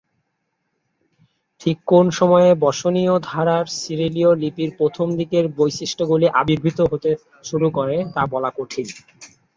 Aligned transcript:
ঠিক 1.61 1.77
কোন 1.87 2.05
সময়ে 2.11 2.49
বসনীয় 2.61 3.13
ধারার 3.23 3.65
সিরিলীয় 3.79 4.31
লিপির 4.35 4.71
প্রথম 4.79 5.07
দিকের 5.19 5.45
বৈশিষ্ট্যগুলি 5.57 6.25
আবির্ভূত 6.41 6.79
হতে 6.91 7.11
শুরু 7.43 7.67
করে 7.77 7.95
তা 8.13 8.23
বলা 8.33 8.49
কঠিন। 8.57 8.87